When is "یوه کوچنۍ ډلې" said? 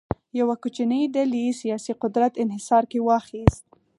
0.39-1.43